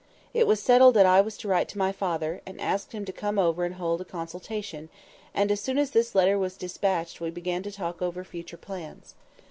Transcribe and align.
It 0.33 0.47
was 0.47 0.59
settled 0.59 0.95
that 0.95 1.05
I 1.05 1.21
was 1.21 1.37
to 1.37 1.47
write 1.47 1.67
to 1.69 1.77
my 1.77 1.91
father, 1.91 2.41
and 2.47 2.59
ask 2.59 2.91
him 2.91 3.05
to 3.05 3.11
come 3.13 3.37
over 3.37 3.65
and 3.65 3.75
hold 3.75 4.01
a 4.01 4.03
consultation, 4.03 4.89
and 5.31 5.51
as 5.51 5.61
soon 5.61 5.77
as 5.77 5.91
this 5.91 6.15
letter 6.15 6.39
was 6.39 6.57
despatched 6.57 7.21
we 7.21 7.29
began 7.29 7.61
to 7.61 7.71
talk 7.71 8.01
over 8.01 8.23
future 8.23 8.57
plans. 8.57 9.13